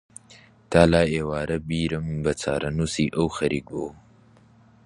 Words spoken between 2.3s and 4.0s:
چارەنووسی ئەو خەریک بوو